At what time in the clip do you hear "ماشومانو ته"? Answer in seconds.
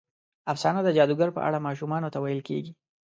1.67-2.17